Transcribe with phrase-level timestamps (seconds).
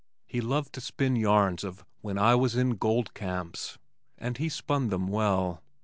[0.25, 3.77] He loved to spin yarns of "When I was in gold camps,"
[4.17, 5.61] and he spun them well.